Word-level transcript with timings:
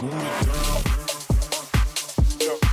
Move 0.00 0.12
it 0.14 0.46
down. 0.46 0.82
Yeah. 2.40 2.67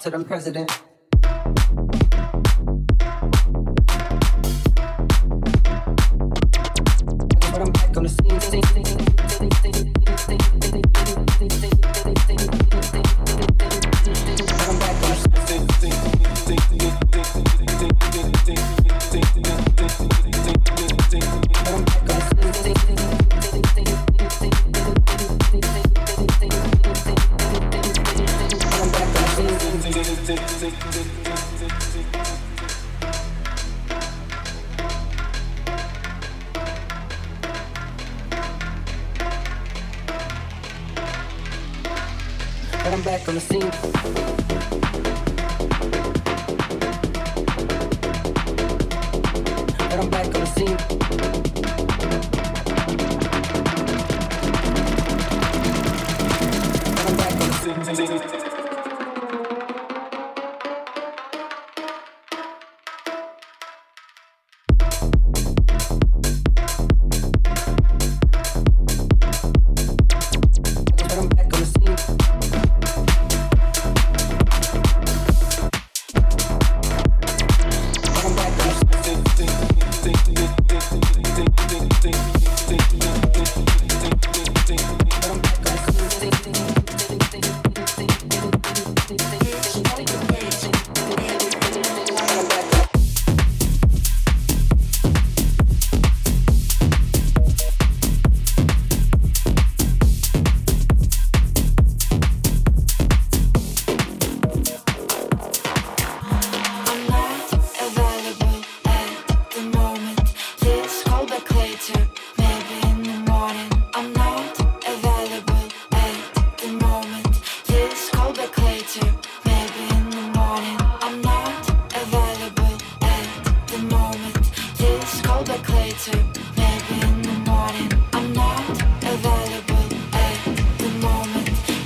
To 0.00 0.10
them 0.10 0.24
president. 0.24 0.85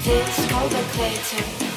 It's 0.02 0.50
called 0.50 0.73
a 0.73 0.82
crater. 0.94 1.69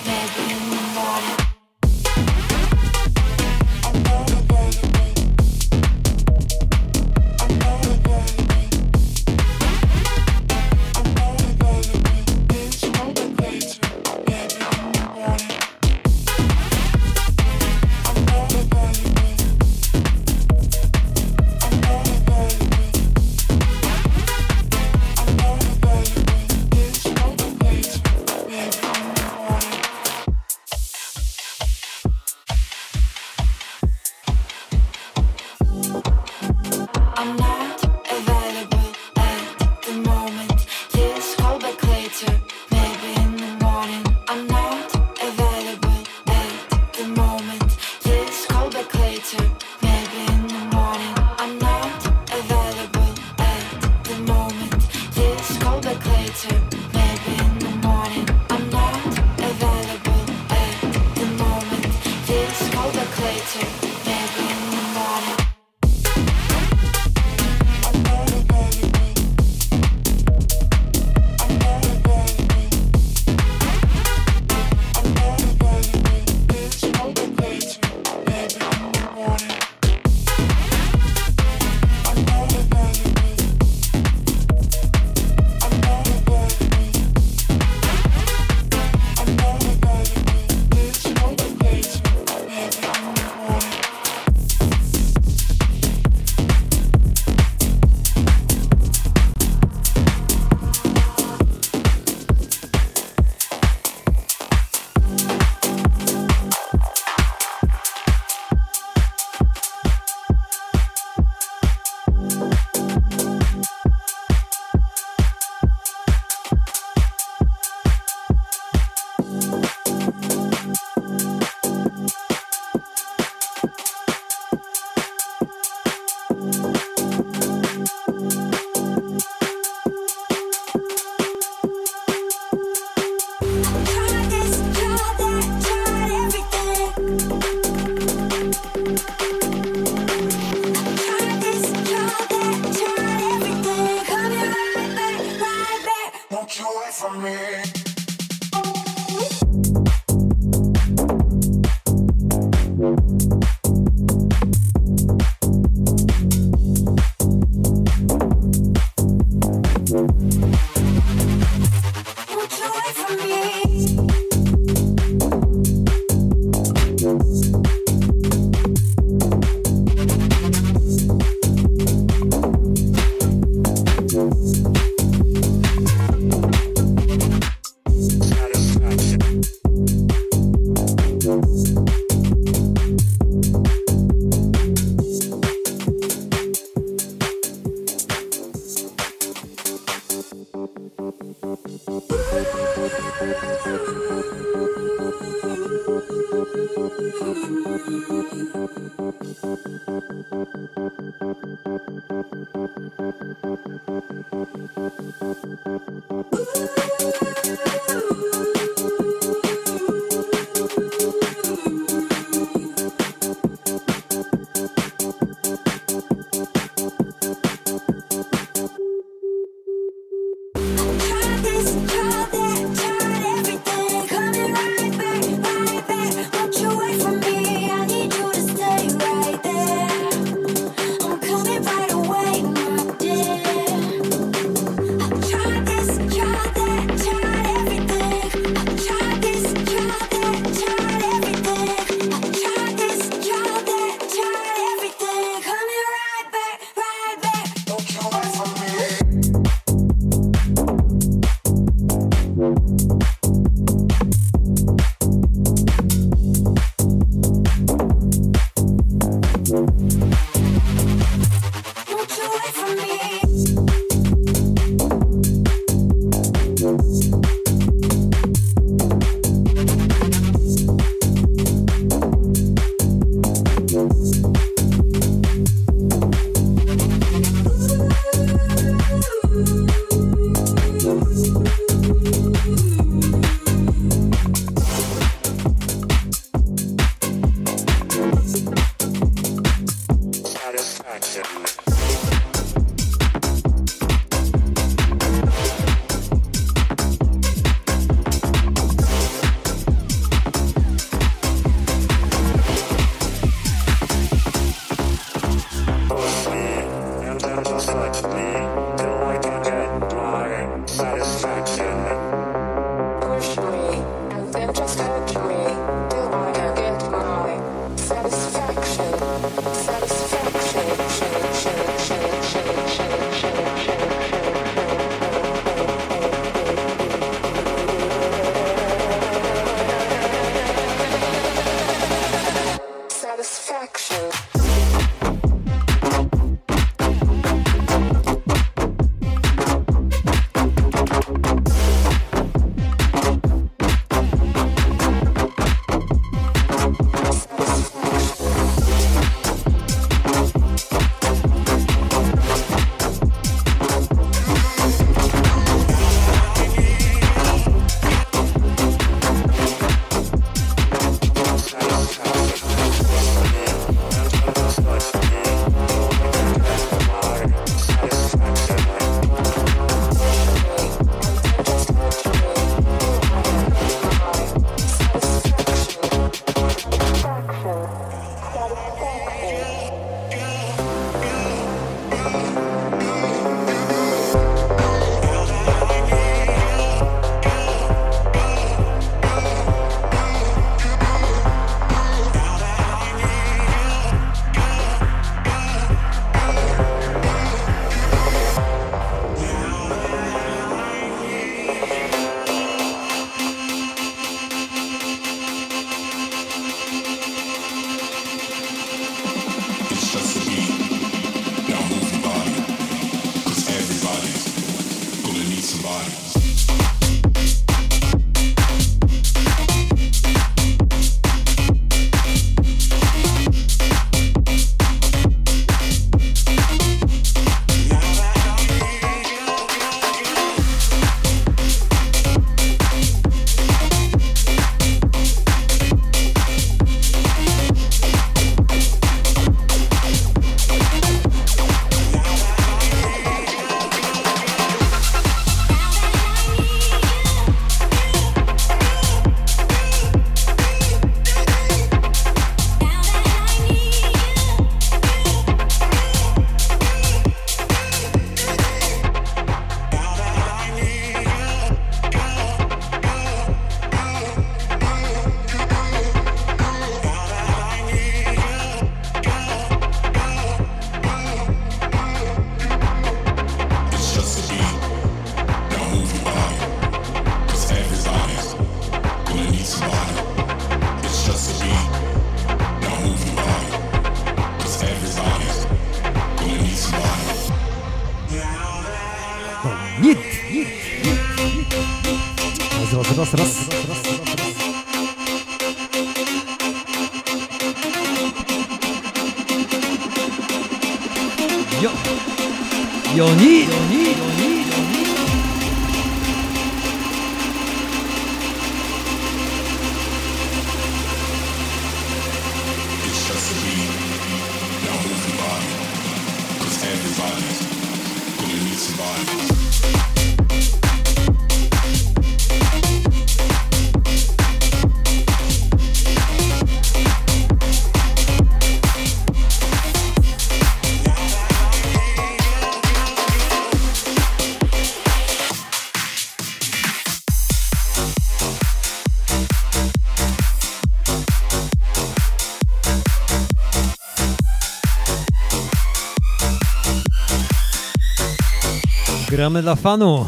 Gramy 549.23 549.41
dla 549.41 549.55
fanu. 549.55 550.05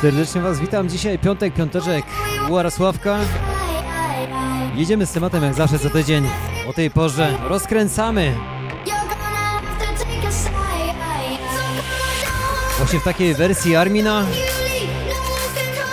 Serdecznie 0.00 0.40
Was 0.40 0.60
witam. 0.60 0.88
Dzisiaj 0.88 1.18
piątek, 1.18 1.54
piąteczek, 1.54 2.04
Łarosławka. 2.48 3.18
Jedziemy 4.74 5.06
z 5.06 5.12
tematem 5.12 5.44
jak 5.44 5.54
zawsze 5.54 5.78
co 5.78 5.90
tydzień. 5.90 6.28
O 6.68 6.72
tej 6.72 6.90
porze 6.90 7.38
rozkręcamy. 7.48 8.34
Właśnie 12.78 13.00
w 13.00 13.04
takiej 13.04 13.34
wersji 13.34 13.76
Armina. 13.76 14.26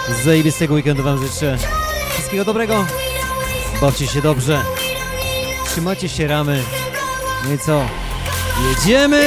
Z 0.09 0.25
zajebistego 0.25 0.73
weekendu 0.73 1.03
Wam 1.03 1.17
życzę. 1.27 1.57
Wszystkiego 2.13 2.45
dobrego. 2.45 2.85
Bawcie 3.81 4.07
się 4.07 4.21
dobrze. 4.21 4.61
Trzymacie 5.65 6.09
się 6.09 6.27
ramy. 6.27 6.63
No 7.47 7.53
i 7.53 7.59
co? 7.59 8.02
Jedziemy! 8.61 9.23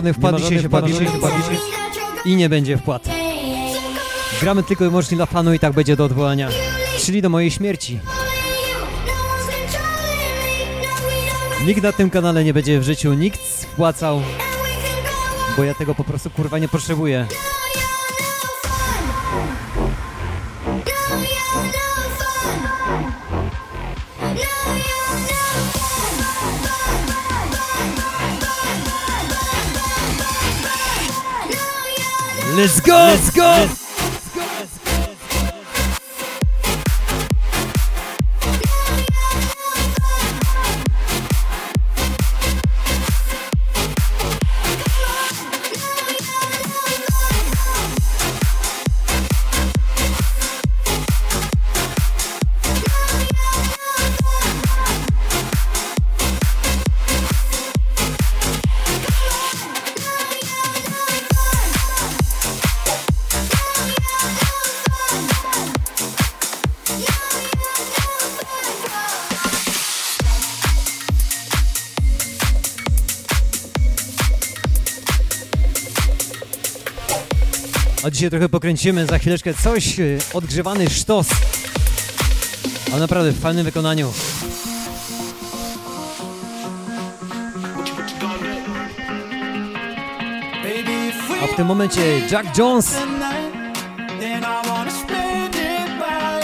Nie 0.00 0.04
ma 0.04 0.06
żadnych 0.08 0.16
wpadów, 0.16 0.40
dzisiaj 0.40 0.62
się 0.62 0.68
wpadów, 0.68 0.90
dzisiaj 0.90 1.56
się 1.56 2.30
i 2.30 2.36
nie 2.36 2.48
będzie 2.48 2.76
wpłat. 2.76 3.08
Gramy 4.40 4.62
tylko 4.62 4.84
i 4.84 4.88
wyłącznie 4.88 5.16
dla 5.16 5.26
fanu 5.26 5.54
i 5.54 5.58
tak 5.58 5.72
będzie 5.72 5.96
do 5.96 6.04
odwołania. 6.04 6.48
Czyli 6.98 7.22
do 7.22 7.28
mojej 7.28 7.50
śmierci. 7.50 8.00
Nikt 11.66 11.82
na 11.82 11.92
tym 11.92 12.10
kanale 12.10 12.44
nie 12.44 12.54
będzie 12.54 12.80
w 12.80 12.82
życiu 12.82 13.14
nikt 13.14 13.40
spłacał, 13.40 14.22
bo 15.56 15.64
ja 15.64 15.74
tego 15.74 15.94
po 15.94 16.04
prostu 16.04 16.30
kurwa 16.30 16.58
nie 16.58 16.68
potrzebuję. 16.68 17.26
Let's 32.60 32.78
go! 32.78 32.92
Let's 32.92 33.30
go! 33.30 33.42
Let's 33.42 33.79
A 78.04 78.10
dzisiaj 78.10 78.30
trochę 78.30 78.48
pokręcimy, 78.48 79.06
za 79.06 79.18
chwileczkę 79.18 79.54
coś, 79.54 80.00
y, 80.00 80.18
odgrzewany 80.34 80.90
sztos. 80.90 81.26
A 82.94 82.98
naprawdę 82.98 83.32
w 83.32 83.40
fajnym 83.40 83.64
wykonaniu. 83.64 84.12
A 91.42 91.46
w 91.46 91.56
tym 91.56 91.66
momencie 91.66 92.00
Jack 92.30 92.58
Jones. 92.58 92.94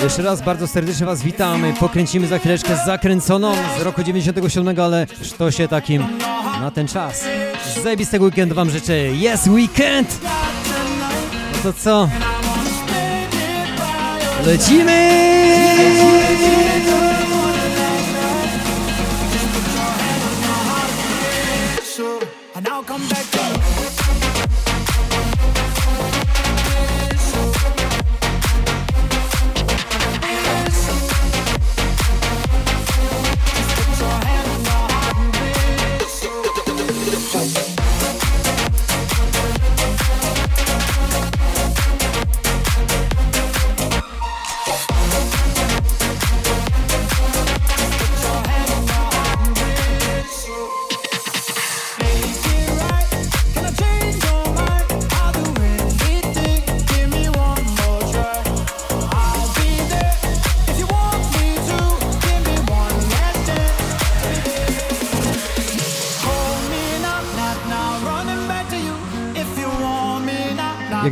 Jeszcze 0.03 0.23
raz 0.23 0.43
bardzo 0.43 0.67
serdecznie 0.67 1.07
Was 1.07 1.23
witamy. 1.23 1.75
Pokręcimy 1.81 2.27
za 2.27 2.39
chwileczkę 2.39 2.77
zakręconą 2.87 3.55
z 3.79 3.83
roku 3.83 4.03
97, 4.03 4.81
ale 4.81 5.07
sztosie 5.23 5.69
takim 5.69 6.05
na 6.61 6.71
ten 6.71 6.89
czas. 6.89 7.25
Zajebistego 7.83 8.25
weekendu 8.25 8.55
Wam 8.55 8.71
życzę. 8.71 8.95
Yes, 9.35 9.47
weekend! 9.47 10.19
To 11.67 11.73
co? 11.73 12.09
Lecimy! 14.47 15.07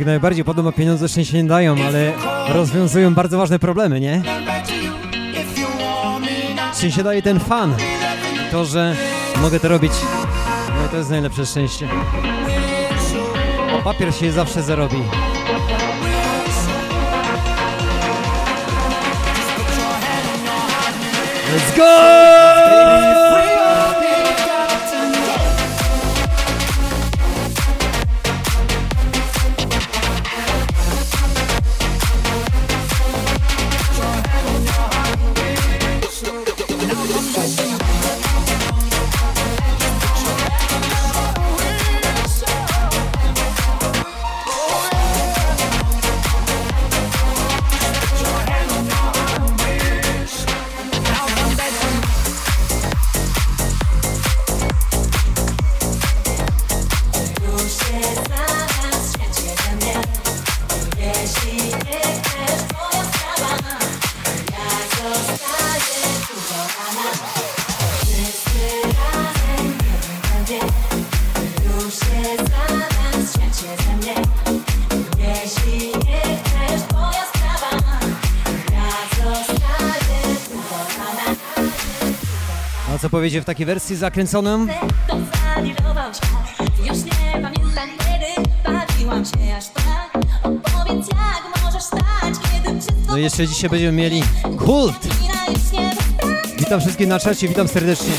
najbardziej. 0.05 0.45
Podobno 0.45 0.71
pieniądze 0.71 1.09
szczęście 1.09 1.43
nie 1.43 1.49
dają, 1.49 1.75
ale 1.87 2.13
rozwiązują 2.49 3.13
bardzo 3.13 3.37
ważne 3.37 3.59
problemy, 3.59 3.99
nie? 3.99 4.21
Szczęście 6.77 7.03
daje 7.03 7.21
ten 7.21 7.39
fan. 7.39 7.75
To, 8.51 8.65
że 8.65 8.95
mogę 9.41 9.59
to 9.59 9.67
robić, 9.67 9.91
no 10.79 10.85
i 10.85 10.89
to 10.89 10.97
jest 10.97 11.09
najlepsze 11.09 11.45
szczęście. 11.45 11.87
Papier 13.83 14.15
się 14.15 14.31
zawsze 14.31 14.63
zarobi. 14.63 14.97
Let's 21.55 21.77
go! 21.77 23.04
będzie 83.25 83.41
w 83.41 83.45
takiej 83.45 83.65
wersji 83.65 83.95
zakręconym. 83.95 84.69
No 93.07 93.17
i 93.17 93.23
jeszcze 93.23 93.47
dzisiaj 93.47 93.69
będziemy 93.69 93.91
mieli 93.91 94.23
kult! 94.57 95.07
Witam 96.57 96.81
wszystkich 96.81 97.07
na 97.07 97.19
czacie, 97.19 97.47
witam 97.47 97.67
serdecznie. 97.67 98.13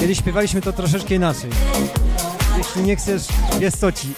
Kiedy 0.00 0.14
śpiewaliśmy 0.14 0.60
to 0.60 0.72
troszeczkę 0.72 1.14
inaczej 1.14 1.50
jeśli 2.76 2.88
nie 2.88 2.96
chcesz, 2.96 3.28
jest 3.60 3.80
to 3.80 3.92
ci. 3.92 4.08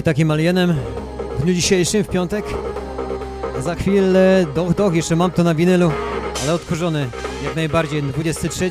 i 0.00 0.02
takim 0.02 0.30
alienem 0.30 0.76
w 1.38 1.42
dniu 1.42 1.54
dzisiejszym, 1.54 2.04
w 2.04 2.08
piątek. 2.08 2.44
Za 3.58 3.74
chwilę, 3.74 4.46
doch, 4.54 4.74
doch, 4.74 4.94
jeszcze 4.94 5.16
mam 5.16 5.30
to 5.30 5.44
na 5.44 5.54
winylu, 5.54 5.92
ale 6.42 6.54
odkurzony 6.54 7.10
jak 7.44 7.56
najbardziej. 7.56 8.02
23 8.02 8.70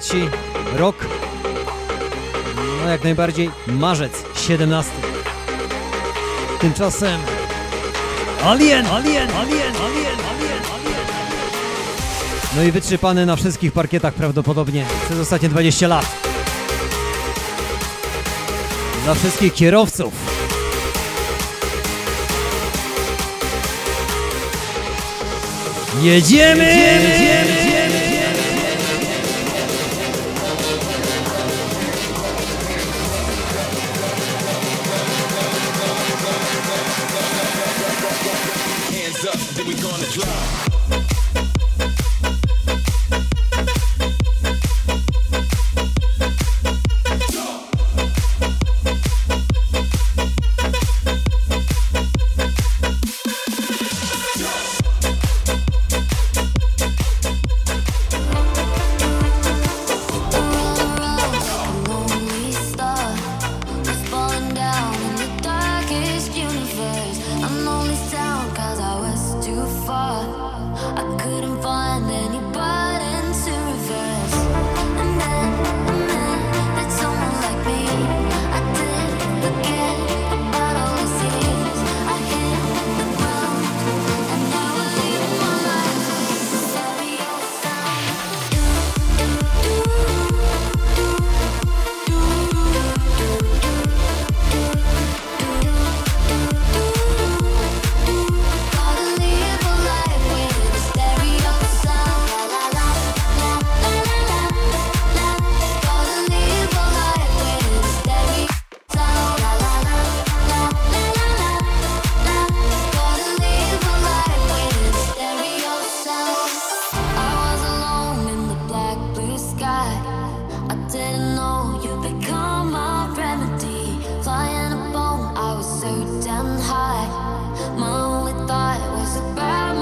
rok, 0.75 0.95
no 2.83 2.89
jak 2.89 3.03
najbardziej 3.03 3.49
marzec 3.67 4.11
17. 4.35 4.91
Tymczasem 6.59 7.19
alien, 8.45 8.85
alien, 8.85 9.29
alien, 9.31 9.75
alien, 9.75 9.75
alien. 9.75 10.61
alien. 10.75 11.05
No 12.55 12.63
i 12.63 12.71
wytrzypany 12.71 13.25
na 13.25 13.35
wszystkich 13.35 13.71
parkietach 13.71 14.13
prawdopodobnie 14.13 14.85
przez 15.05 15.19
ostatnie 15.19 15.49
20 15.49 15.87
lat. 15.87 16.05
Dla 19.03 19.13
wszystkich 19.13 19.53
kierowców. 19.53 20.28
Yeah, 26.01 26.15
yeah, 26.15 27.58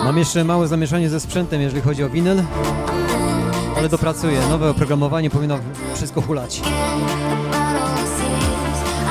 Mam 0.07 0.17
jeszcze 0.17 0.43
małe 0.43 0.67
zamieszanie 0.67 1.09
ze 1.09 1.19
sprzętem, 1.19 1.61
jeżeli 1.61 1.81
chodzi 1.81 2.03
o 2.03 2.09
winyl, 2.09 2.43
ale 3.77 3.89
dopracuję. 3.89 4.41
Nowe 4.49 4.69
oprogramowanie 4.69 5.29
powinno 5.29 5.59
wszystko 5.95 6.21
hulać. 6.21 6.61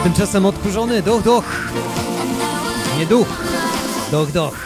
Tymczasem 0.03 0.47
odkurzony, 0.47 1.03
doch, 1.03 1.23
doch. 1.23 1.45
Nie 2.99 3.07
duch, 3.07 3.27
doch, 4.11 4.33
doch. 4.33 4.66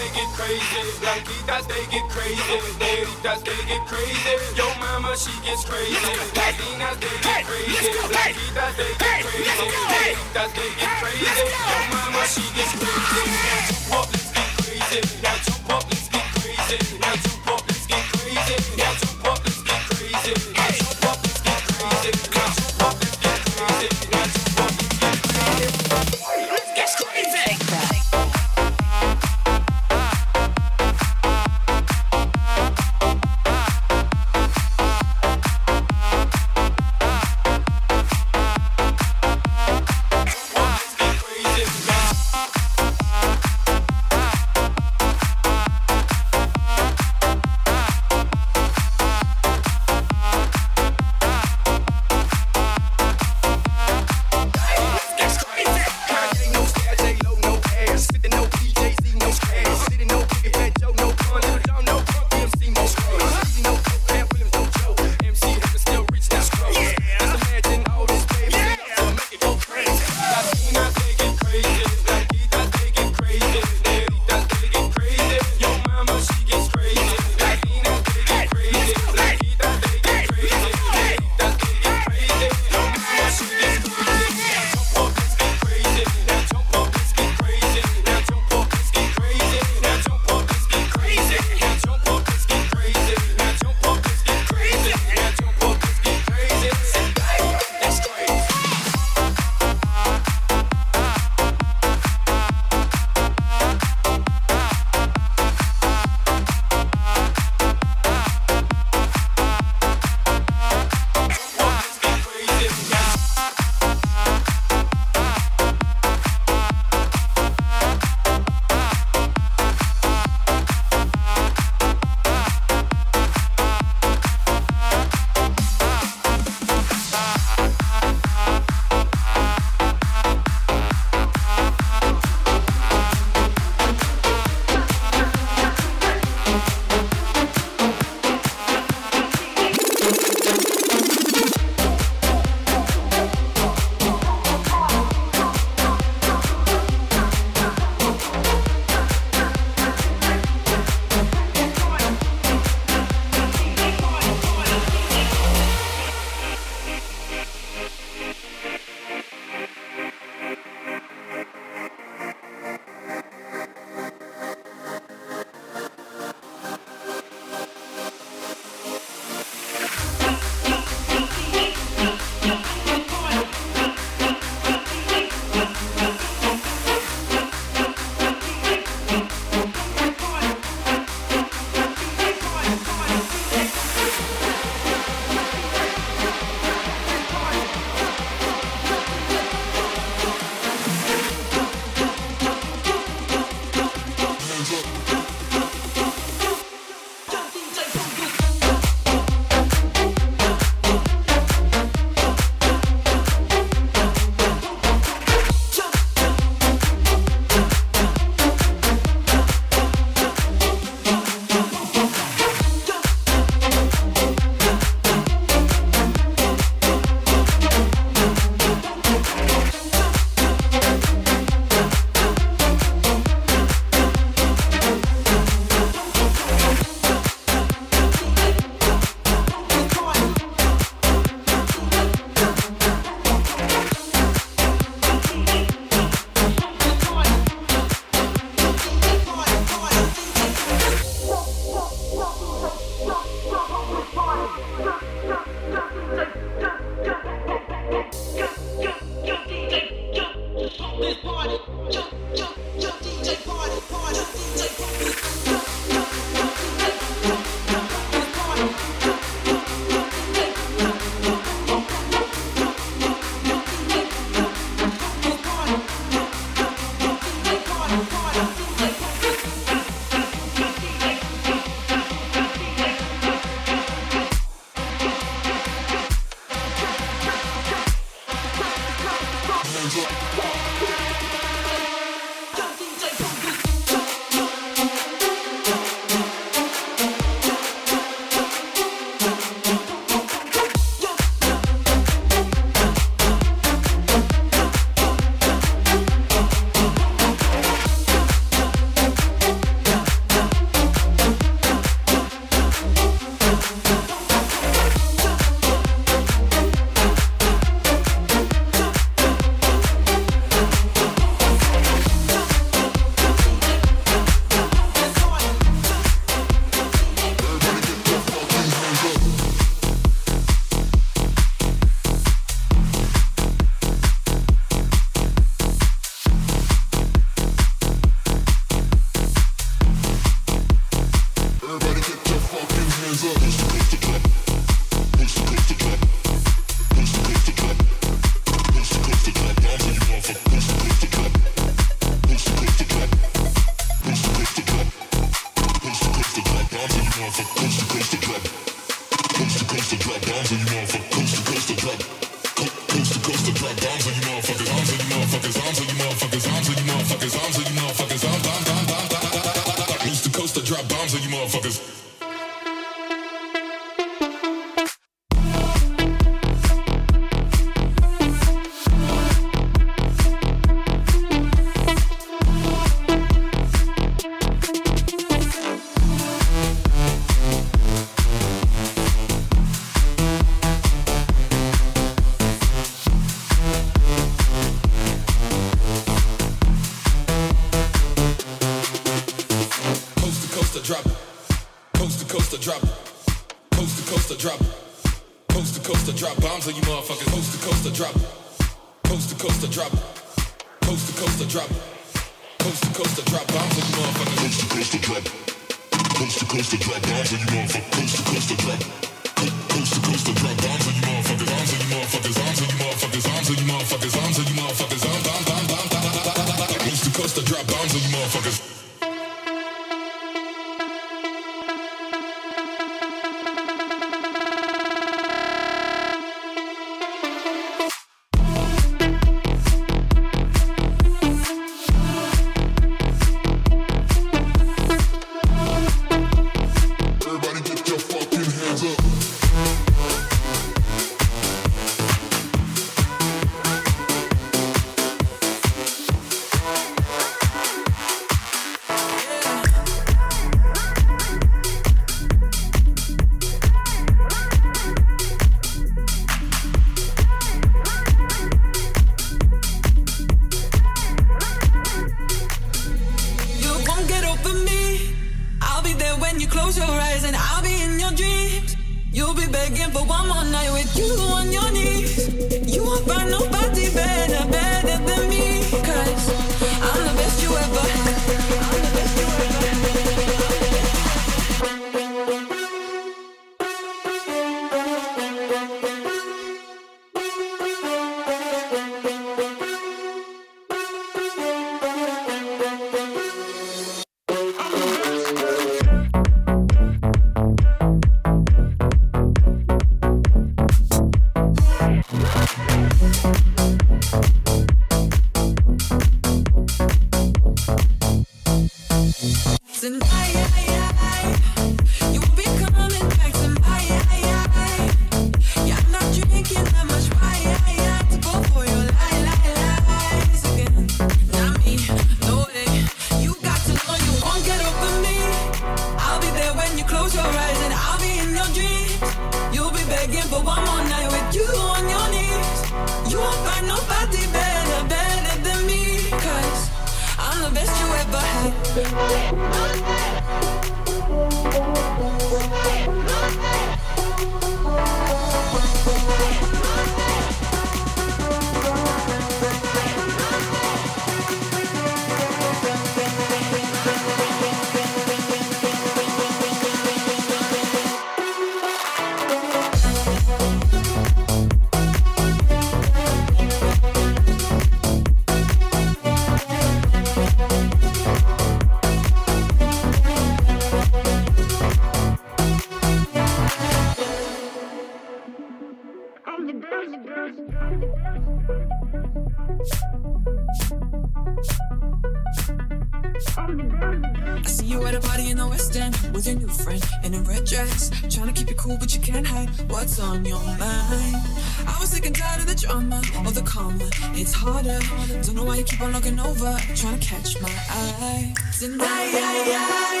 it's 594.21 594.33
harder. 594.33 594.79
Don't 595.23 595.35
know 595.35 595.43
why 595.43 595.57
you 595.57 595.63
keep 595.63 595.81
on 595.81 595.93
looking 595.93 596.19
over, 596.19 596.55
trying 596.75 596.99
to 596.99 597.05
catch 597.05 597.41
my 597.41 597.49
eye. 597.69 598.33
Tonight, 598.57 598.85
I, 598.85 599.43
I, 599.47 599.97
I. 599.97 600.00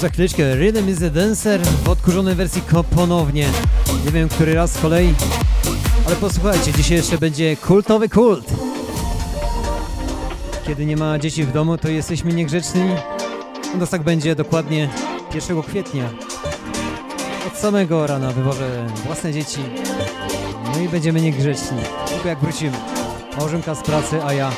za 0.00 0.08
chwileczkę 0.08 0.54
Rhythm 0.54 0.88
is 0.88 1.02
a 1.02 1.10
Dancer 1.10 1.60
w 1.84 1.88
odkurzonej 1.88 2.34
wersji 2.34 2.62
ponownie. 2.96 3.48
Nie 4.04 4.10
wiem, 4.10 4.28
który 4.28 4.54
raz 4.54 4.72
z 4.72 4.78
kolei, 4.78 5.14
ale 6.06 6.16
posłuchajcie, 6.16 6.72
dzisiaj 6.72 6.96
jeszcze 6.96 7.18
będzie 7.18 7.56
kultowy 7.56 8.08
kult. 8.08 8.44
Kiedy 10.66 10.86
nie 10.86 10.96
ma 10.96 11.18
dzieci 11.18 11.44
w 11.44 11.52
domu, 11.52 11.78
to 11.78 11.88
jesteśmy 11.88 12.32
niegrzeczni. 12.32 12.90
No 13.78 13.86
tak 13.86 14.02
będzie 14.02 14.34
dokładnie 14.34 14.88
1 15.34 15.62
kwietnia. 15.62 16.04
Od 17.46 17.58
samego 17.58 18.06
rana 18.06 18.30
wywożę 18.30 18.86
własne 19.06 19.32
dzieci. 19.32 19.60
No 20.74 20.80
i 20.80 20.88
będziemy 20.88 21.20
niegrzeczni. 21.20 21.78
Tylko 22.08 22.28
jak 22.28 22.38
wrócimy. 22.38 22.76
Małżonka 23.38 23.74
z 23.74 23.82
pracy, 23.82 24.24
a 24.24 24.32
ja 24.32 24.52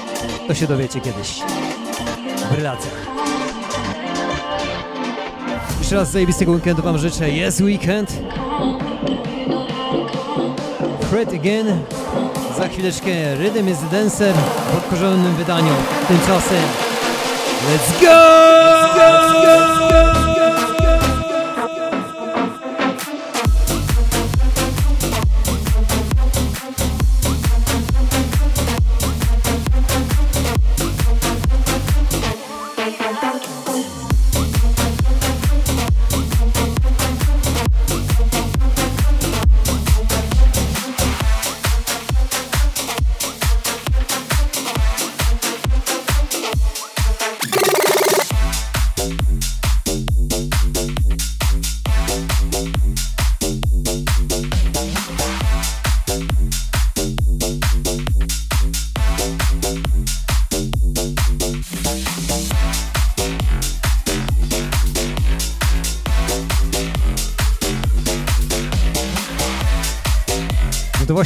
to 0.49 0.55
się 0.55 0.66
dowiecie 0.66 1.01
kiedyś. 1.01 1.40
W 2.51 2.55
relacjach. 2.55 3.11
Jeszcze 5.93 6.01
raz 6.01 6.11
zajebistego 6.11 6.53
weekendu 6.53 6.82
Wam 6.82 6.99
życzę. 6.99 7.30
Jest 7.30 7.61
weekend. 7.61 8.12
Fred 11.11 11.28
again. 11.34 11.66
Za 12.59 12.68
chwileczkę 12.68 13.36
Rhythm 13.36 13.68
is 13.68 13.78
Dancer 13.93 14.34
w 14.72 14.76
odkorzonym 14.76 15.34
wydaniu. 15.34 15.72
Tymczasem 16.09 16.62
Let's 17.68 18.01
go! 18.01 18.07
Let's 18.99 19.86
go! 19.88 19.91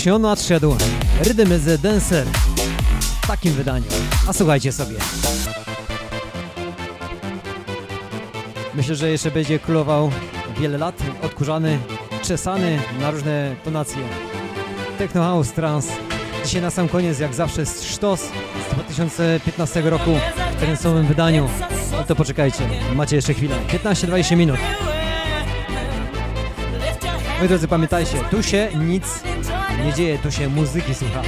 Właśnie 0.07 0.15
on 0.15 0.23
nadszedł. 0.23 0.77
Rhythm 1.25 1.57
is 1.57 1.69
a 1.75 1.79
Dancer. 1.79 2.27
W 3.23 3.27
takim 3.27 3.53
wydaniu. 3.53 3.85
A 4.29 4.33
słuchajcie 4.33 4.73
sobie. 4.73 4.97
Myślę, 8.75 8.95
że 8.95 9.11
jeszcze 9.11 9.31
będzie 9.31 9.59
królował 9.59 10.11
wiele 10.61 10.79
lat. 10.79 11.03
Odkurzany, 11.23 11.79
czesany 12.23 12.79
na 13.01 13.11
różne 13.11 13.57
tonacje. 13.65 14.03
Techno 14.99 15.23
House, 15.23 15.53
Trans. 15.53 15.89
Dzisiaj 16.45 16.63
na 16.63 16.71
sam 16.71 16.89
koniec, 16.89 17.19
jak 17.19 17.35
zawsze, 17.35 17.67
sztos 17.67 18.21
z 18.71 18.75
2015 18.75 19.83
roku 19.83 20.11
w 20.77 20.81
samym 20.81 21.07
wydaniu. 21.07 21.49
Ale 21.95 22.05
to 22.05 22.17
poczekajcie, 22.17 22.69
macie 22.95 23.17
jeszcze 23.17 23.35
chwilę. 23.35 23.57
15-20 23.85 24.37
minut. 24.37 24.59
Moi 27.39 27.49
drodzy, 27.49 27.69
pamiętajcie, 27.69 28.19
tu 28.31 28.43
się 28.43 28.69
nic 28.75 29.05
nie 29.85 29.93
dzieje, 29.93 30.19
tu 30.19 30.31
się 30.31 30.49
muzyki 30.49 30.95
słucha. 30.95 31.23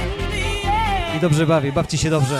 I 1.17 1.19
dobrze 1.19 1.47
bawi, 1.47 1.71
bawcie 1.71 1.97
się 1.97 2.09
dobrze. 2.09 2.39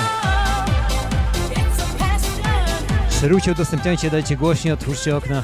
Szerujcie, 3.22 3.52
udostępniajcie, 3.52 4.10
dajcie 4.10 4.38
głośniej, 4.38 4.74
otwórzcie 4.74 5.18
okna. 5.18 5.44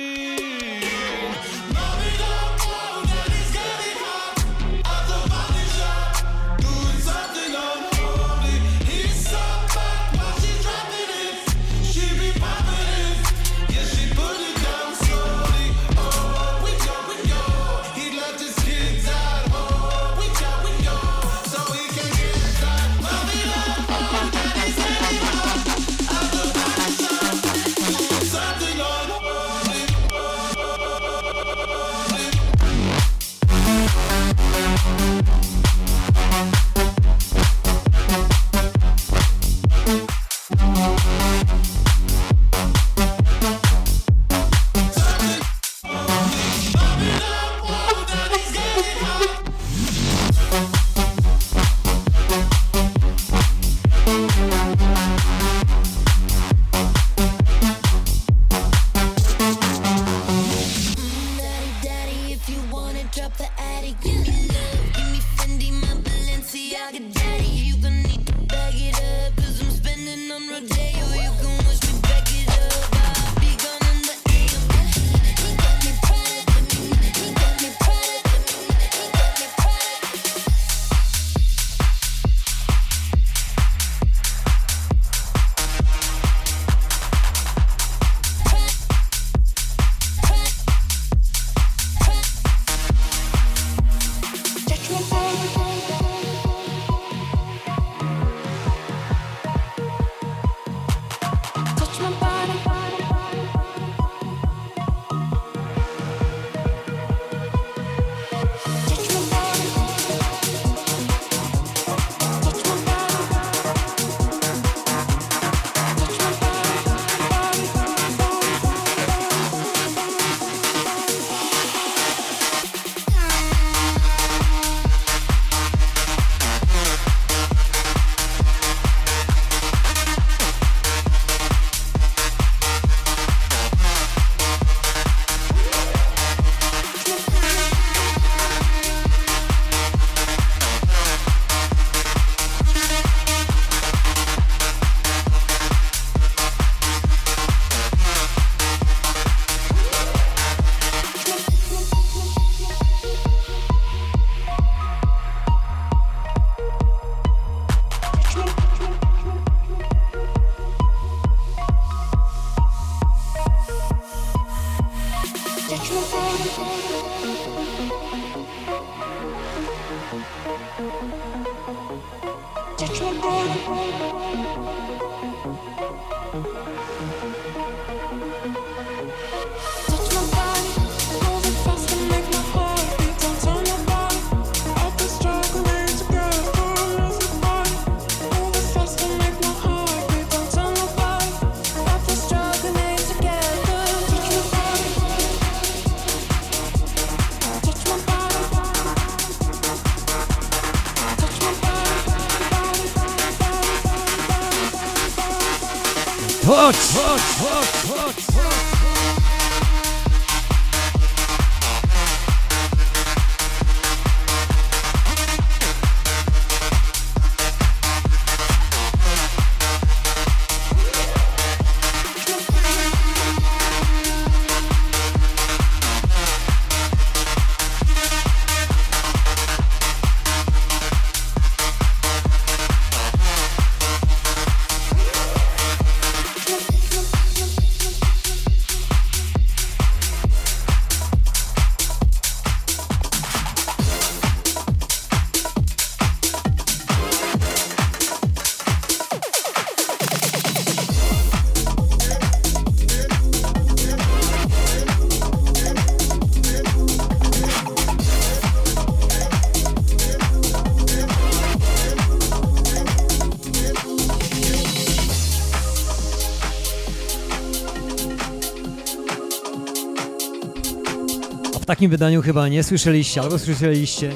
takim 271.71 271.91
wydaniu 271.91 272.21
chyba 272.21 272.47
nie 272.47 272.63
słyszeliście, 272.63 273.21
albo 273.21 273.39
słyszeliście. 273.39 274.11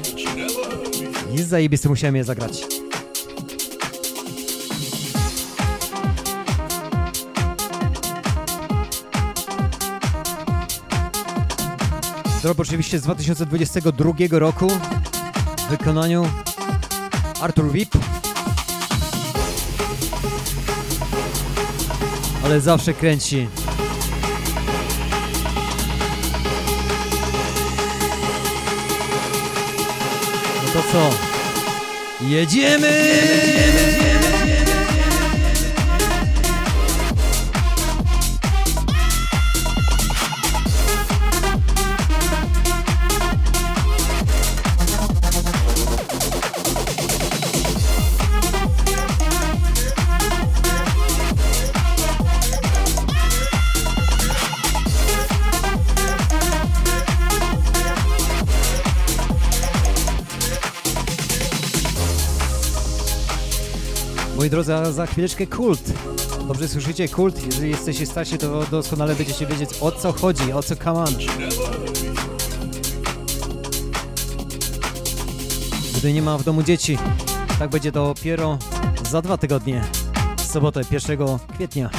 I 1.34 1.42
zajebisty 1.42 1.88
musiałem 1.88 2.16
je 2.16 2.24
zagrać. 2.24 2.66
Drop 12.42 12.60
oczywiście 12.60 12.98
z 12.98 13.02
2022 13.02 14.12
roku 14.30 14.68
w 15.58 15.70
wykonaniu 15.70 16.28
Arthur 17.40 17.72
Wip. 17.72 17.94
Ale 22.44 22.60
zawsze 22.60 22.94
kręci. 22.94 23.48
To 30.76 30.82
co? 30.92 31.10
Jedziemy! 32.20 34.15
Moi 64.46 64.50
drodzy, 64.50 64.74
a 64.74 64.92
za 64.92 65.06
chwileczkę 65.06 65.46
kult. 65.46 65.92
Dobrze 66.48 66.68
słyszycie? 66.68 67.08
Kult. 67.08 67.46
Jeżeli 67.46 67.70
jesteście 67.70 68.06
starsi, 68.06 68.38
to 68.38 68.64
doskonale 68.70 69.14
będziecie 69.14 69.46
wiedzieć 69.46 69.70
o 69.80 69.92
co 69.92 70.12
chodzi, 70.12 70.52
o 70.52 70.62
co 70.62 70.74
on. 70.94 71.14
Gdy 75.96 76.12
nie 76.12 76.22
ma 76.22 76.38
w 76.38 76.44
domu 76.44 76.62
dzieci, 76.62 76.98
tak 77.58 77.70
będzie 77.70 77.92
dopiero 77.92 78.58
za 79.10 79.22
dwa 79.22 79.36
tygodnie. 79.36 79.84
W 80.36 80.42
sobotę, 80.42 80.80
1 80.90 81.18
kwietnia. 81.54 81.90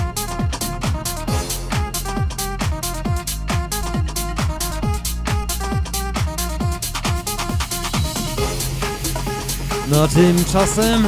No 9.91 10.03
a 10.03 10.07
tymczasem... 10.07 11.07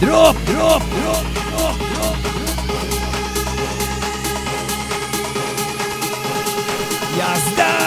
Drop, 0.00 0.36
drop, 0.46 0.82
drop, 0.90 1.24
drop, 1.34 1.76
drop. 1.76 2.16
Jazda! 7.16 7.77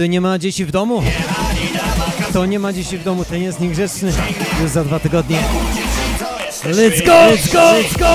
Gdy 0.00 0.08
nie 0.08 0.20
ma 0.20 0.38
dzieci 0.38 0.64
w 0.64 0.70
domu, 0.70 1.02
to 2.32 2.46
nie 2.46 2.58
ma 2.58 2.72
dzieci 2.72 2.98
w 2.98 3.04
domu, 3.04 3.24
ten 3.24 3.42
jest 3.42 3.60
niegrzeczny. 3.60 4.12
Już 4.62 4.70
za 4.70 4.84
dwa 4.84 5.00
tygodnie. 5.00 5.38
Let's 6.64 7.06
go, 7.06 7.12
let's 7.12 7.52
go, 7.52 7.60
let's 7.60 7.98
go! 7.98 8.06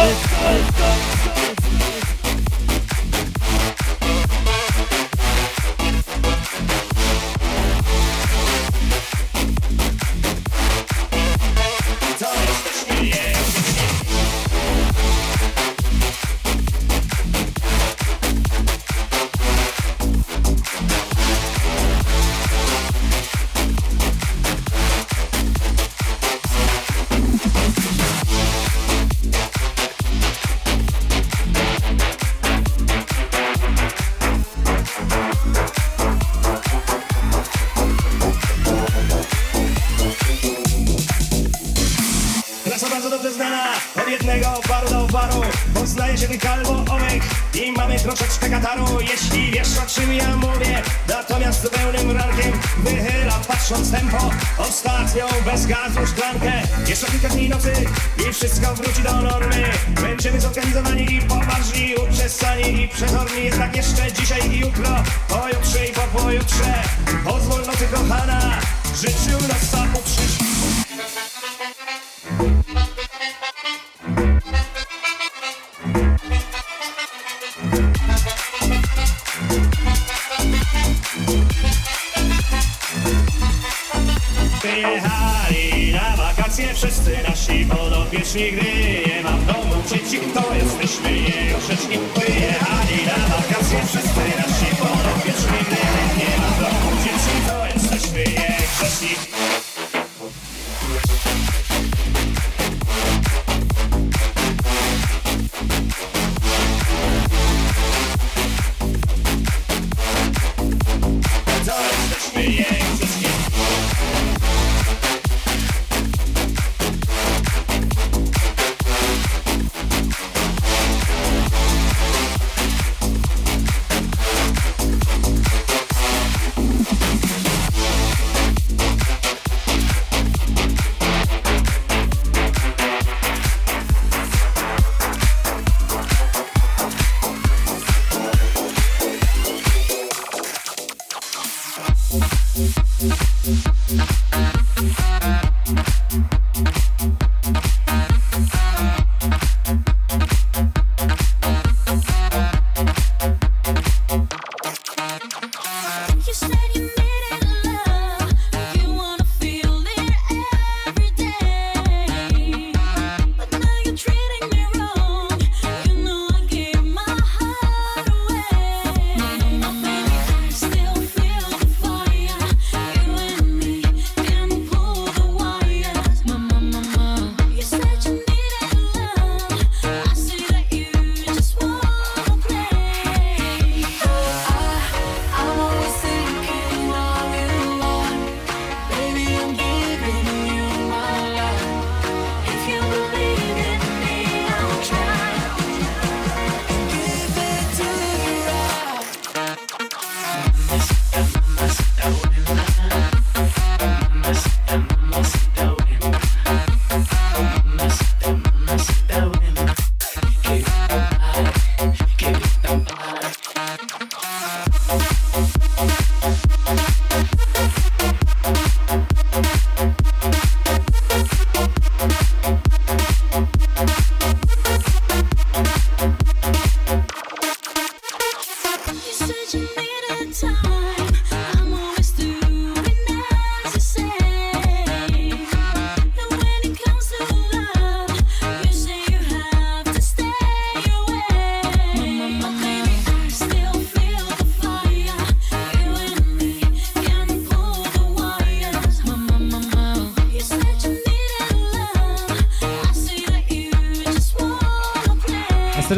Wyjechali 85.05 85.91
na 85.93 86.17
wakacje 86.17 86.73
wszyscy 86.73 87.17
nasi 87.29 87.65
podopieczni 87.65 88.51
Gdy 88.51 88.63
nie 89.07 89.23
ma 89.23 89.31
w 89.31 89.45
domu 89.45 89.83
dzieci, 89.89 90.19
to 90.33 90.55
jesteśmy 90.55 91.11
jej 91.11 91.55
orzeczni 91.55 91.97
Wyjechali 92.15 93.05
na 93.05 93.35
wakacje 93.35 93.85
wszyscy 93.85 94.23
nasi 94.37 94.75
podopieczni 94.75 95.57
Gdy 95.67 95.75
nie 96.17 96.37
ma 96.41 96.47
w 96.47 96.59
domu 96.59 96.91
dzieci, 97.03 97.35
to 97.47 97.65
jesteśmy 97.65 98.19
jej 98.19 98.67
grzeczni 98.79 99.34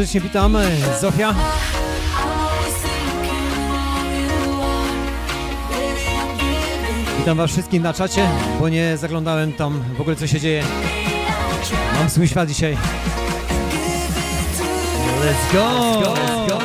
serdecznie 0.07 0.21
witam, 0.21 0.55
e, 0.55 0.99
Zofia. 1.01 1.35
Witam 7.17 7.37
Was 7.37 7.51
wszystkich 7.51 7.81
na 7.81 7.93
czacie, 7.93 8.29
bo 8.59 8.69
nie 8.69 8.97
zaglądałem 8.97 9.53
tam 9.53 9.83
w 9.97 10.01
ogóle 10.01 10.15
co 10.15 10.27
się 10.27 10.39
dzieje. 10.39 10.63
Mam 11.99 12.09
swój 12.09 12.27
świat 12.27 12.49
dzisiaj. 12.49 12.77
Let's 15.25 15.53
go! 15.53 16.01
Let's 16.01 16.49
go! 16.49 16.56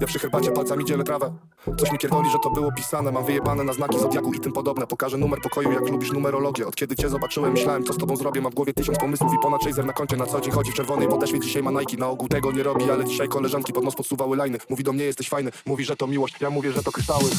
Ja 0.00 0.06
przy 0.06 0.18
herbacie 0.18 0.50
palcami 0.50 0.84
dzielę 0.84 1.04
trawę. 1.04 1.32
Coś 1.78 1.92
mi 1.92 1.98
pierdoli, 1.98 2.30
że 2.30 2.38
to 2.42 2.50
było 2.50 2.72
pisane. 2.72 3.12
Mam 3.12 3.24
wyjebane 3.24 3.64
na 3.64 3.72
znaki 3.72 3.98
zodiaku 3.98 4.32
i 4.34 4.40
tym 4.40 4.52
podobne. 4.52 4.86
Pokażę 4.86 5.18
numer 5.18 5.40
pokoju, 5.40 5.72
jak 5.72 5.88
lubisz 5.88 6.12
numerologię. 6.12 6.66
Od 6.66 6.76
kiedy 6.76 6.96
cię 6.96 7.08
zobaczyłem, 7.08 7.52
myślałem, 7.52 7.84
co 7.84 7.92
z 7.92 7.98
tobą 7.98 8.16
zrobię. 8.16 8.40
Mam 8.40 8.52
w 8.52 8.54
głowie 8.54 8.72
tysiąc 8.72 8.98
pomysłów 8.98 9.34
i 9.34 9.38
ponad 9.42 9.64
chaser 9.64 9.84
na 9.84 9.92
koncie. 9.92 10.16
Na 10.16 10.26
co 10.26 10.40
dzień 10.40 10.52
chodzi 10.52 10.72
w 10.72 10.74
czerwonej 10.74 11.08
podeszwie, 11.08 11.40
dzisiaj 11.40 11.62
ma 11.62 11.70
Nike. 11.70 11.96
Na 11.96 12.08
ogół 12.08 12.28
tego 12.28 12.52
nie 12.52 12.62
robi, 12.62 12.90
ale 12.90 13.04
dzisiaj 13.04 13.28
koleżanki 13.28 13.72
pod 13.72 13.84
nos 13.84 13.94
podsuwały 13.94 14.36
lajny. 14.36 14.58
Mówi 14.70 14.84
do 14.84 14.92
mnie, 14.92 15.04
jesteś 15.04 15.28
fajny, 15.28 15.50
mówi, 15.66 15.84
że 15.84 15.96
to 15.96 16.06
miłość. 16.06 16.40
Ja 16.40 16.50
mówię, 16.50 16.72
że 16.72 16.82
to 16.82 16.92
kryształy 16.92 17.30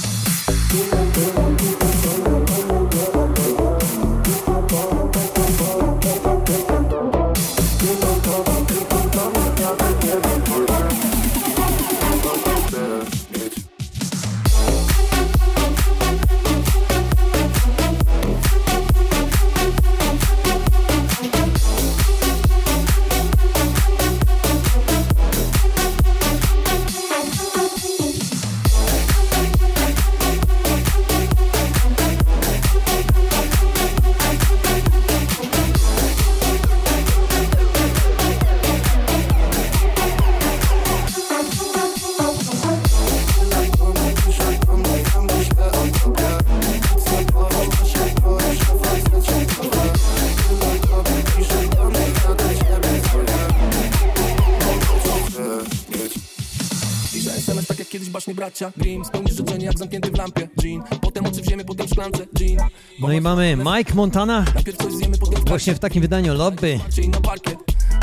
baśnie 58.34 58.36
bracia 58.36 58.72
Grimm 58.78 59.06
Spełnisz 59.06 59.36
życzenie 59.36 59.66
jak 59.66 59.78
zamknięty 59.78 60.12
w 60.12 60.18
lampie 60.18 60.50
Jean. 60.64 60.84
Potem 61.02 61.26
oczy 61.26 61.42
w 61.42 61.46
ziemię, 61.46 61.66
potem 61.66 61.88
w 61.88 61.90
szklance 61.90 62.26
Jean. 62.40 62.70
No 63.00 63.12
i 63.12 63.22
mamy 63.22 63.58
Mike 63.58 63.94
Montana. 63.94 64.46
Najpierw 64.56 64.78
coś 64.78 64.94
zjemy, 64.94 65.18
potem 65.18 65.42
w 65.42 65.48
właśnie 65.48 65.76
w 65.76 65.80
takim 65.80 66.02
wydaniu 66.02 66.34
lobby. 66.34 66.80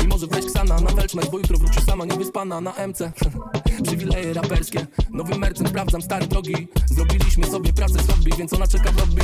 I 0.03 0.07
może 0.07 0.27
wejść 0.27 0.47
Ksana 0.47 0.79
na 0.79 0.91
Bo 1.31 1.37
jutro 1.37 1.57
wróci 1.57 1.81
sama 1.81 2.05
niewyspana 2.05 2.61
na 2.61 2.71
MC 2.87 3.11
Przywileje 3.83 4.33
raperskie. 4.33 4.87
Nowy 5.09 5.37
mercen, 5.37 5.67
sprawdzam 5.67 6.01
stare 6.01 6.27
drogi. 6.27 6.67
Zrobiliśmy 6.85 7.45
sobie 7.47 7.73
pracę 7.73 8.03
z 8.03 8.07
hobby 8.07 8.31
Więc 8.37 8.53
ona 8.53 8.67
czeka 8.67 8.91
w 8.91 8.97
lobby. 8.97 9.23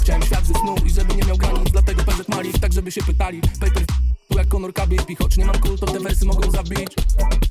Chciałem 0.00 0.22
świat 0.22 0.46
ze 0.46 0.54
snu 0.54 0.74
i 0.86 0.90
żeby 0.90 1.14
nie 1.14 1.24
miał 1.24 1.36
granic 1.36 1.72
Dlatego 1.72 2.02
PZ 2.02 2.28
Malik, 2.28 2.58
tak 2.58 2.72
żeby 2.72 2.92
się 2.92 3.02
pytali. 3.02 3.40
Paper 3.60 3.97
jak 4.38 4.48
Conor 4.48 4.72
KBP 4.72 5.14
Choć 5.18 5.36
nie 5.36 5.44
mam 5.44 5.58
kul, 5.58 5.78
to 5.78 5.86
te 5.86 6.00
wersy 6.00 6.26
mogą 6.26 6.50
zabić. 6.50 6.94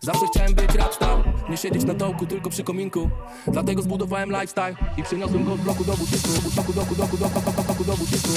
Zawsze 0.02 0.26
chciałem 0.32 0.54
być 0.54 0.76
rapstar 0.76 1.34
Nie 1.50 1.58
siedzieć 1.58 1.84
na 1.84 1.94
dołku, 1.94 2.26
tylko 2.26 2.50
przy 2.50 2.64
kominku. 2.64 3.10
Dlatego 3.48 3.82
zbudowałem 3.82 4.30
lifestyle 4.30 4.76
I 4.98 5.04
przeniosłem 5.04 5.44
go 5.44 5.58
z 5.58 5.60
bloku 5.60 5.84
do 5.84 5.98
butieku 5.98 6.28
Doku, 6.56 6.74
doku, 6.74 6.96
doku, 6.96 7.18
doku, 7.18 7.40
doku, 7.42 7.64
doku, 7.64 7.84
do 7.84 7.98
butieku 7.98 8.30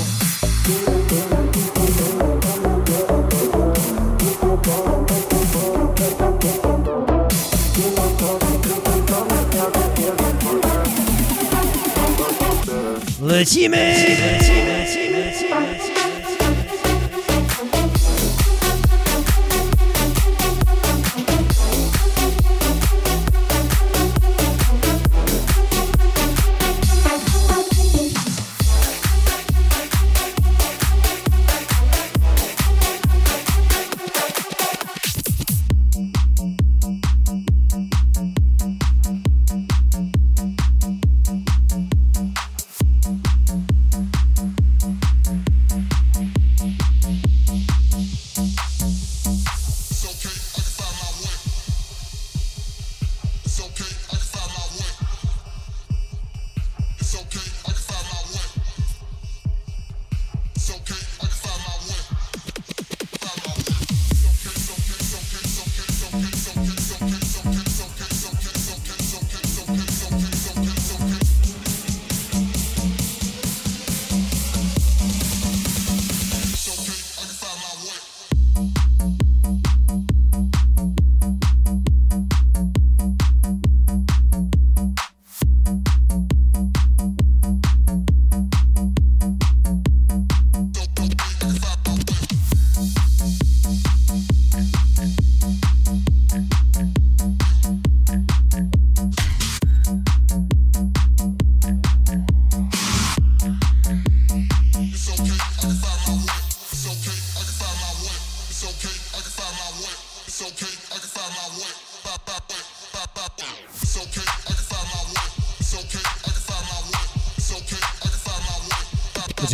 Lecimy! 13.21 13.95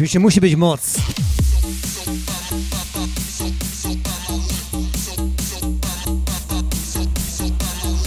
Oczywiście 0.07 0.21
musi 0.21 0.41
być 0.41 0.57
moc. 0.57 0.81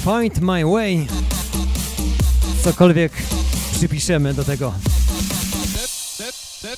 Find 0.03 0.41
my 0.41 0.65
way. 0.65 1.07
Cokolwiek 2.63 3.11
przypiszemy 3.77 4.33
do 4.33 4.43
tego. 4.43 4.73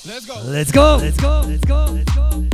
Let's 0.06 0.26
go! 0.28 0.36
Let's 0.36 0.72
go! 0.72 0.92
Let's 1.02 1.22
go! 1.22 1.42
Let's 1.42 1.68
go! 1.68 1.86
Let's 1.94 2.16
go. 2.16 2.51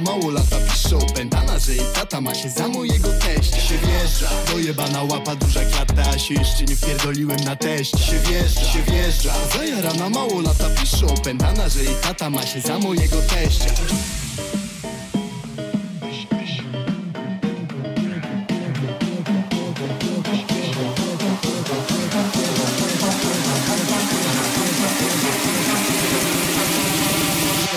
mało 0.00 0.30
lata 0.30 0.56
pisze 0.72 0.96
opętana, 0.96 1.58
że 1.58 1.74
jej 1.74 1.84
tata 1.94 2.20
ma 2.20 2.34
się 2.34 2.50
za 2.50 2.68
mojego 2.68 3.08
teścia 3.08 3.60
Się 3.60 3.78
wjeżdża, 3.78 4.28
dojebana 4.52 5.02
łapa, 5.02 5.36
duża 5.36 5.60
klata 5.60 6.10
A 6.10 6.18
się 6.18 6.34
jeszcze 6.34 6.64
nie 6.64 6.76
wpierdoliłem 6.76 7.40
na 7.40 7.56
teścia 7.56 7.98
Się 7.98 8.18
wjeżdża, 8.18 8.64
się 8.64 8.82
wjeżdża 8.82 9.34
Zajara 9.56 9.94
na 9.94 10.08
mało 10.10 10.40
lata 10.40 10.70
pisze 10.80 11.06
opętana, 11.06 11.68
że 11.68 11.84
jej 11.84 11.94
tata 12.02 12.30
ma 12.30 12.46
się 12.46 12.60
za 12.60 12.78
mojego 12.78 13.16
teścia 13.22 13.70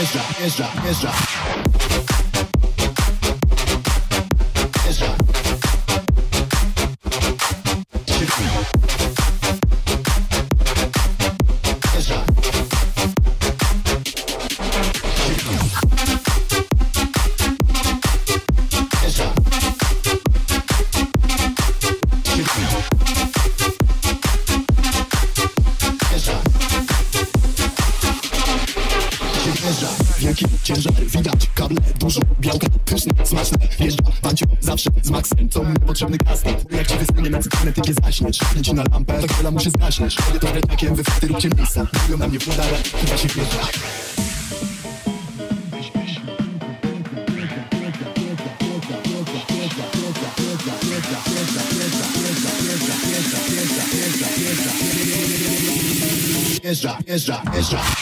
Ezra, 0.01 0.24
Ezra, 0.45 0.67
Ezra. 0.89 1.70
leci 38.56 38.74
na 38.74 38.84
lampę 38.91 39.22
Tak 39.22 39.32
chwila 39.32 39.52
muszę 39.52 39.70
zgaśnąć 39.70 40.16
Chodzę 40.16 40.39
to 40.39 40.54
retakiem, 40.54 40.95
wy 40.95 41.04
fakty 41.04 41.28
róbcie 41.28 41.49
miejsca 41.58 41.88
Mówią 42.04 42.18
na 42.18 42.28
mnie 42.28 42.39
władara, 42.39 42.78
chyba 43.02 43.18
się 43.18 43.28
wjeżdżać 43.28 43.80
Jeżdża, 56.64 56.97
jeżdża, 57.08 57.41
jeżdża. 57.56 58.01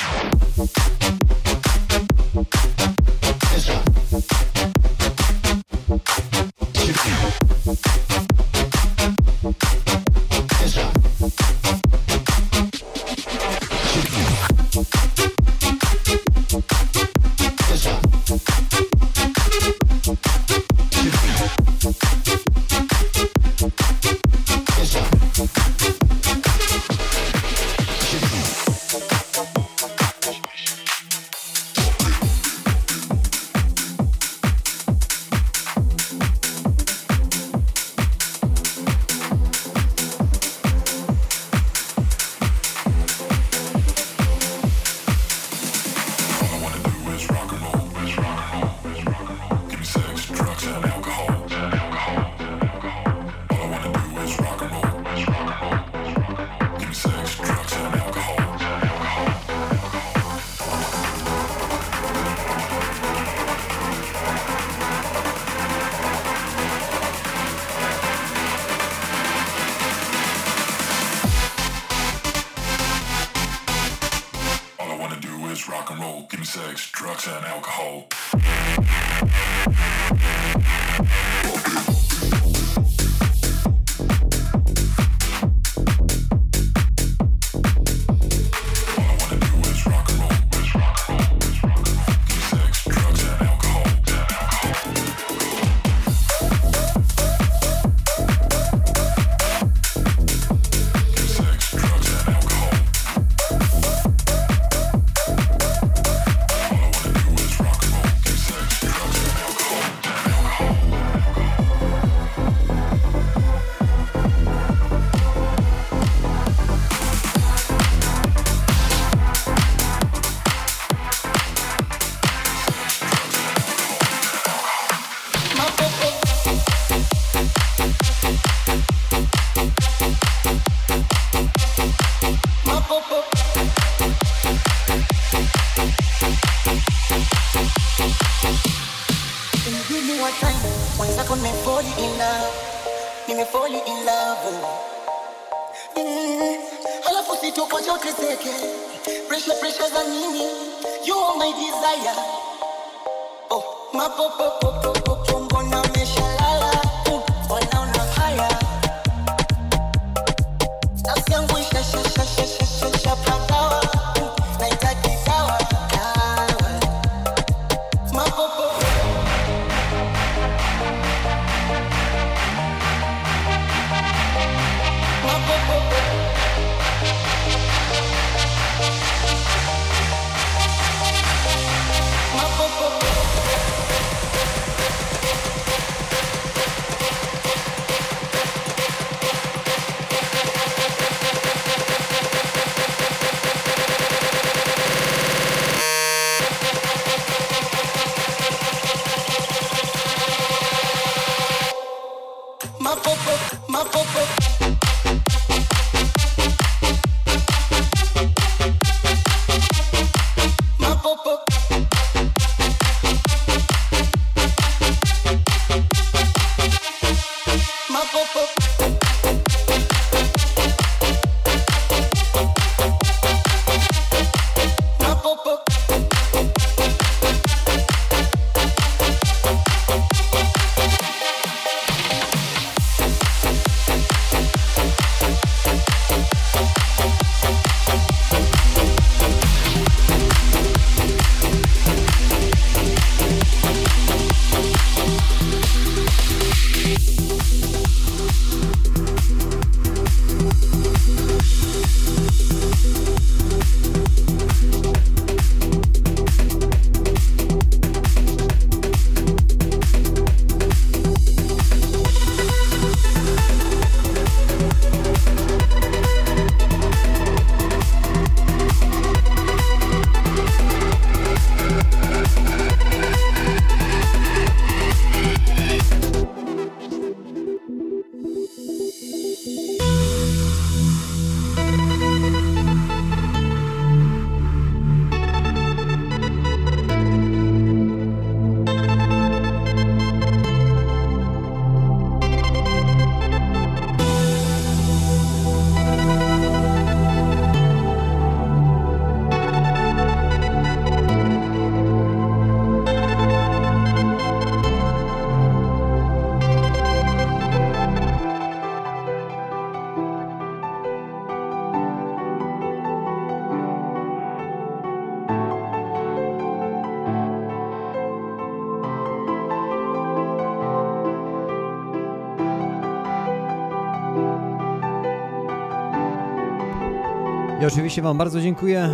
I 327.61 327.65
oczywiście 327.65 328.01
Wam 328.01 328.17
bardzo 328.17 328.41
dziękuję. 328.41 328.89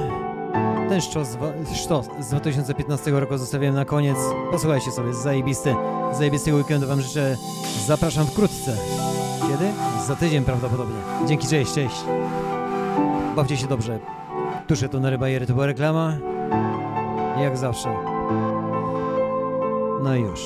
Ten 0.90 1.02
sztos, 1.02 1.28
z 1.28 1.36
wa- 1.36 1.52
sztos 1.76 2.06
z 2.20 2.30
2015 2.30 3.12
roku 3.20 3.38
zostawiłem 3.38 3.76
na 3.76 3.86
koniec. 3.86 4.18
Posłuchajcie 4.52 4.92
sobie, 4.92 5.14
zajebisty, 5.14 5.76
zajebistego 6.14 6.58
weekendu 6.58 6.88
Wam 6.88 7.02
życzę. 7.02 7.38
Zapraszam 7.86 8.26
wkrótce. 8.28 8.78
Kiedy? 9.42 9.72
Za 10.08 10.16
tydzień 10.16 10.44
prawdopodobnie. 10.44 10.96
Dzięki, 11.28 11.48
cześć, 11.48 11.74
cześć. 11.74 11.96
Bawcie 13.36 13.58
się 13.58 13.68
dobrze. 13.68 14.00
Tuszę 14.68 14.90
tonery 14.90 15.18
bajery, 15.18 15.46
to 15.48 15.54
była 15.54 15.66
reklama. 15.66 16.14
Jak 17.42 17.58
zawsze. 17.58 17.90
No 20.04 20.16
i 20.16 20.22
już. 20.22 20.40